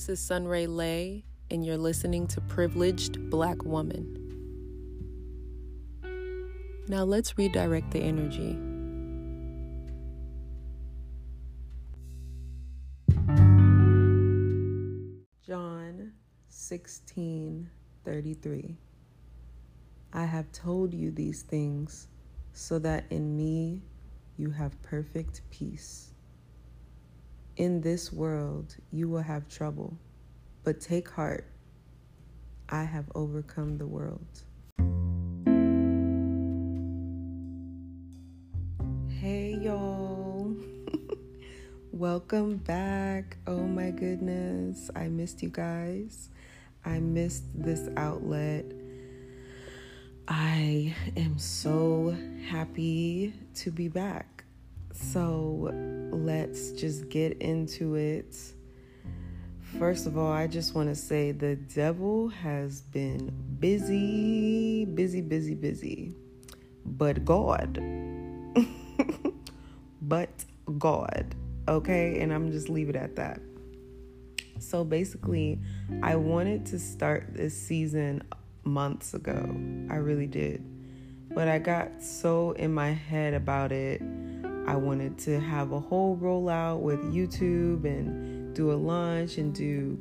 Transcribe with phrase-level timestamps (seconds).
[0.00, 4.16] This is Sunray Lay, and you're listening to Privileged Black Woman.
[6.88, 8.58] Now let's redirect the energy.
[15.46, 16.14] John
[16.48, 18.78] 16:33
[20.14, 22.08] I have told you these things
[22.54, 23.82] so that in me
[24.38, 26.09] you have perfect peace.
[27.56, 29.96] In this world you will have trouble,
[30.64, 31.46] but take heart.
[32.68, 34.26] I have overcome the world.
[39.20, 40.56] Hey, y'all.
[41.92, 43.36] Welcome back.
[43.46, 44.90] Oh my goodness.
[44.96, 46.30] I missed you guys.
[46.84, 48.64] I missed this outlet.
[50.26, 52.16] I am so
[52.48, 54.39] happy to be back.
[54.92, 55.70] So
[56.12, 58.36] let's just get into it.
[59.78, 65.54] First of all, I just want to say the devil has been busy, busy, busy,
[65.54, 66.14] busy.
[66.84, 67.74] But God,
[70.02, 70.44] but
[70.78, 71.34] God,
[71.68, 72.20] okay?
[72.20, 73.40] And I'm just leave it at that.
[74.58, 75.60] So basically,
[76.02, 78.22] I wanted to start this season
[78.64, 79.56] months ago.
[79.88, 80.64] I really did.
[81.32, 84.02] But I got so in my head about it.
[84.70, 89.98] I wanted to have a whole rollout with YouTube and do a launch and do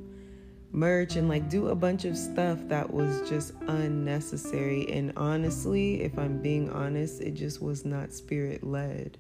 [0.72, 4.88] merch and like do a bunch of stuff that was just unnecessary.
[4.92, 9.17] And honestly, if I'm being honest, it just was not spirit led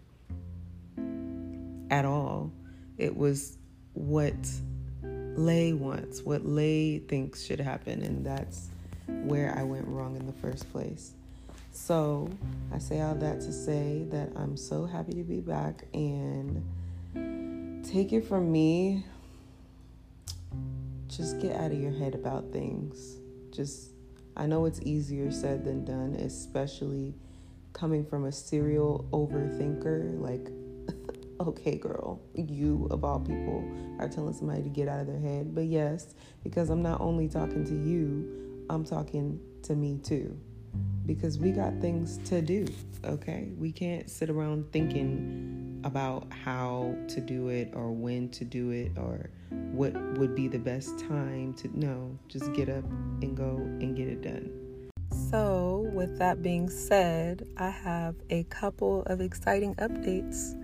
[1.89, 2.51] at all.
[2.99, 3.57] It was
[3.93, 4.35] what
[5.01, 8.69] Lay wants, what Lay thinks should happen, and that's
[9.07, 11.13] where I went wrong in the first place.
[11.71, 12.29] So
[12.71, 16.63] I say all that to say that I'm so happy to be back and
[17.83, 19.05] take it from me.
[21.07, 23.17] Just get out of your head about things.
[23.51, 23.91] Just,
[24.37, 27.15] I know it's easier said than done, especially
[27.73, 30.19] coming from a serial overthinker.
[30.19, 30.51] Like,
[31.47, 33.67] okay, girl, you of all people
[33.99, 35.55] are telling somebody to get out of their head.
[35.55, 36.13] But yes,
[36.43, 40.39] because I'm not only talking to you, I'm talking to me too.
[41.05, 42.67] Because we got things to do,
[43.03, 43.49] okay?
[43.57, 48.91] We can't sit around thinking about how to do it or when to do it
[48.97, 49.29] or
[49.71, 51.79] what would be the best time to.
[51.79, 52.83] No, just get up
[53.21, 54.51] and go and get it done.
[55.29, 60.55] So, with that being said, I have a couple of exciting updates.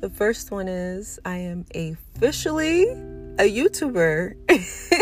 [0.00, 2.84] The first one is I am officially
[3.38, 4.34] a YouTuber.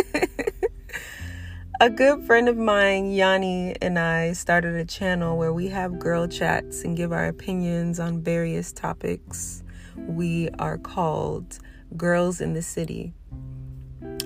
[1.80, 6.28] a good friend of mine, Yanni, and I started a channel where we have girl
[6.28, 9.62] chats and give our opinions on various topics.
[9.96, 11.58] We are called
[11.96, 13.14] Girls in the City.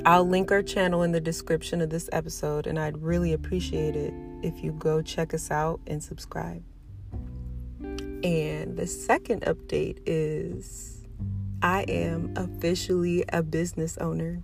[0.05, 4.13] I'll link our channel in the description of this episode, and I'd really appreciate it
[4.43, 6.65] if you go check us out and subscribe.
[7.81, 11.07] And the second update is
[11.63, 14.43] I am officially a business owner.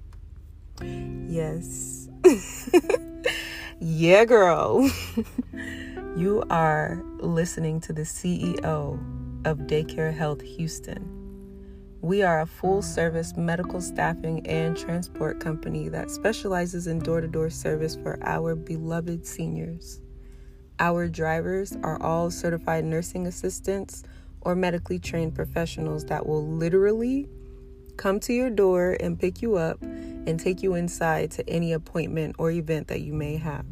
[0.81, 2.10] Yes.
[3.81, 4.91] yeah, girl.
[6.17, 8.99] you are listening to the CEO
[9.45, 11.17] of Daycare Health Houston.
[12.03, 17.29] We are a full service medical staffing and transport company that specializes in door to
[17.29, 20.01] door service for our beloved seniors.
[20.79, 24.03] Our drivers are all certified nursing assistants
[24.41, 27.29] or medically trained professionals that will literally
[27.99, 29.79] come to your door and pick you up
[30.27, 33.65] and take you inside to any appointment or event that you may have.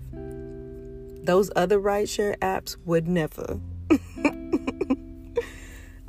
[1.24, 3.60] Those other rideshare apps would never.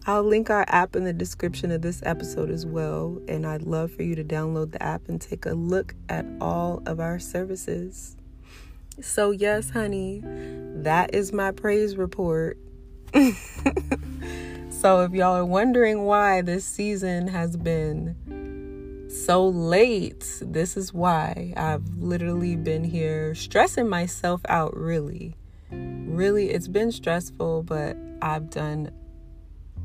[0.05, 3.91] I'll link our app in the description of this episode as well, and I'd love
[3.91, 8.15] for you to download the app and take a look at all of our services.
[9.01, 12.57] So, yes, honey, that is my praise report.
[13.13, 18.15] so, if y'all are wondering why this season has been
[19.09, 21.53] so late, this is why.
[21.57, 25.35] I've literally been here stressing myself out, really.
[25.71, 28.91] Really, it's been stressful, but I've done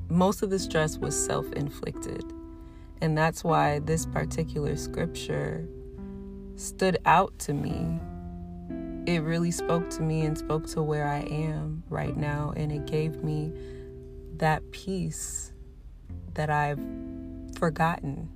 [0.08, 2.24] most of the stress was self inflicted.
[3.00, 5.68] And that's why this particular scripture
[6.56, 8.00] stood out to me
[9.06, 12.52] it really spoke to me and spoke to where I am right now.
[12.56, 13.52] And it gave me
[14.36, 15.52] that peace
[16.34, 16.80] that I've
[17.58, 18.28] forgotten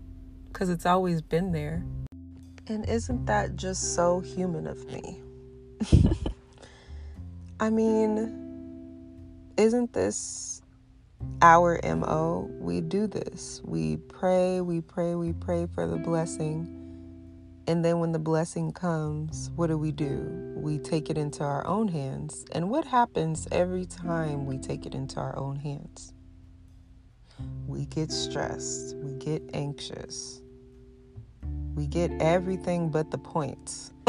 [0.59, 1.85] because it's always been there.
[2.67, 5.21] And isn't that just so human of me?
[7.61, 10.61] I mean, isn't this
[11.43, 12.51] our MO?
[12.59, 13.63] We do this.
[13.65, 16.75] We pray, we pray, we pray for the blessing
[17.69, 20.55] And then when the blessing comes, what do we do?
[20.57, 22.47] We take it into our own hands.
[22.51, 26.15] And what happens every time we take it into our own hands?
[27.67, 30.41] We get stressed, we get anxious,
[31.79, 33.93] we get everything but the points.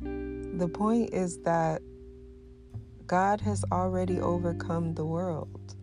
[0.00, 1.82] the point is that
[3.08, 5.74] God has already overcome the world.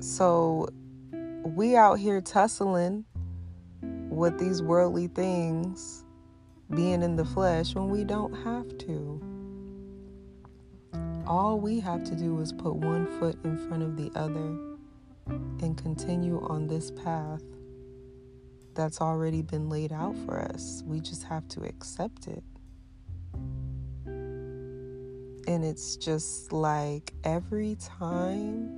[0.00, 0.68] So
[1.44, 3.04] we out here tussling
[4.08, 6.04] with these worldly things
[6.74, 9.22] being in the flesh when we don't have to.
[11.28, 14.69] All we have to do is put one foot in front of the other
[15.30, 17.42] and continue on this path
[18.74, 20.82] that's already been laid out for us.
[20.86, 22.42] We just have to accept it.
[25.46, 28.70] And it's just like every time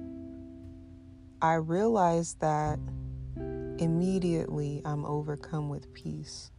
[1.40, 2.78] I realize that
[3.78, 6.50] immediately I'm overcome with peace.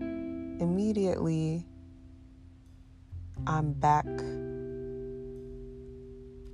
[0.00, 1.64] Immediately
[3.46, 4.06] I'm back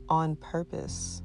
[0.08, 1.22] on purpose.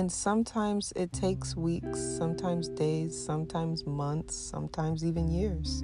[0.00, 5.82] And sometimes it takes weeks, sometimes days, sometimes months, sometimes even years.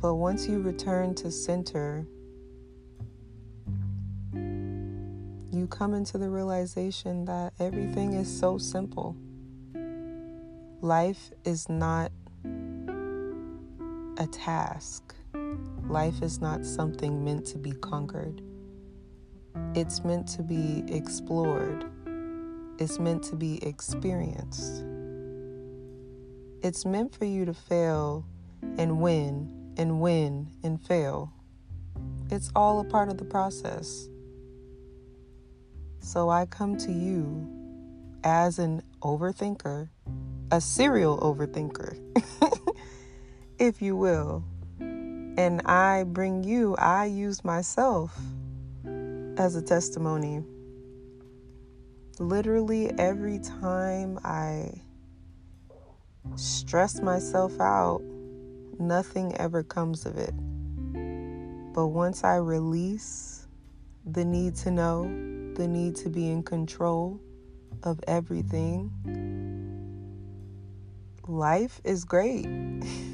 [0.00, 2.06] But once you return to center,
[4.32, 9.14] you come into the realization that everything is so simple.
[10.80, 12.12] Life is not
[14.16, 15.14] a task,
[15.86, 18.40] life is not something meant to be conquered.
[19.72, 21.84] It's meant to be explored,
[22.78, 24.84] it's meant to be experienced.
[26.60, 28.26] It's meant for you to fail
[28.78, 31.32] and win and win and fail.
[32.30, 34.08] It's all a part of the process.
[36.00, 37.48] So I come to you
[38.24, 39.88] as an overthinker,
[40.50, 41.96] a serial overthinker,
[43.60, 44.42] if you will.
[44.80, 48.18] And I bring you, I use myself
[49.40, 50.44] as a testimony.
[52.18, 54.82] Literally, every time I
[56.36, 58.02] stress myself out,
[58.78, 60.34] nothing ever comes of it.
[61.72, 63.48] But once I release
[64.04, 65.04] the need to know,
[65.54, 67.18] the need to be in control
[67.82, 68.90] of everything,
[71.26, 72.46] life is great.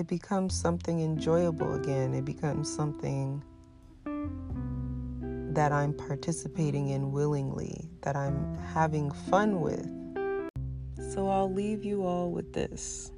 [0.00, 2.14] it becomes something enjoyable again.
[2.14, 3.42] It becomes something
[5.52, 9.86] that I'm participating in willingly, that I'm having fun with.
[11.12, 13.12] So I'll leave you all with this.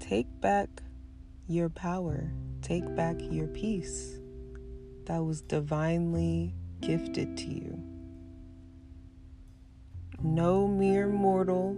[0.00, 0.68] Take back
[1.48, 2.30] your power,
[2.60, 4.18] take back your peace
[5.06, 7.82] that was divinely gifted to you.
[10.22, 11.74] No mere mortal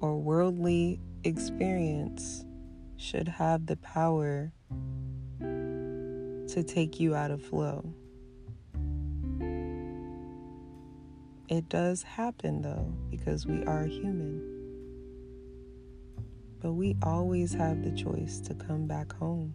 [0.00, 2.44] or worldly experience
[2.96, 4.52] should have the power
[5.40, 7.92] to take you out of flow.
[11.48, 14.42] It does happen though, because we are human.
[16.60, 19.54] But we always have the choice to come back home.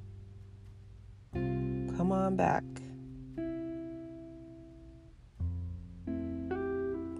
[1.34, 2.64] Come on back.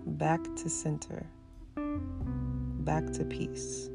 [0.06, 1.26] Back to center.
[2.84, 3.90] Back to peace.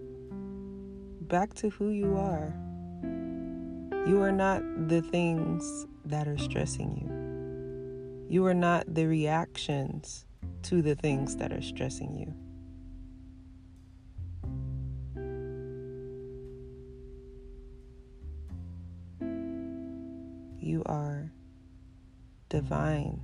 [1.23, 2.55] Back to who you are.
[4.07, 8.33] You are not the things that are stressing you.
[8.33, 10.25] You are not the reactions
[10.63, 12.33] to the things that are stressing you.
[20.61, 21.33] You are
[22.49, 23.21] divine.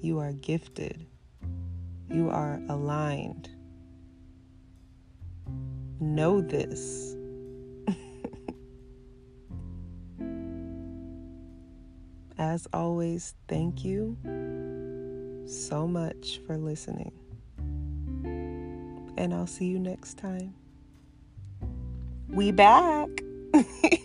[0.00, 1.04] You are gifted.
[2.10, 3.50] You are aligned.
[6.00, 7.16] Know this.
[12.38, 14.16] As always, thank you
[15.46, 17.12] so much for listening.
[19.16, 20.54] And I'll see you next time.
[22.28, 23.08] We back.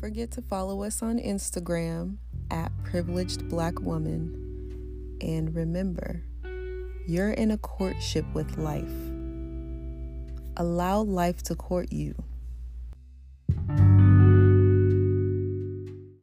[0.00, 2.18] Forget to follow us on Instagram
[2.52, 5.18] at privileged black woman.
[5.20, 6.22] And remember,
[7.08, 8.84] you're in a courtship with life.
[10.56, 12.14] Allow life to court you.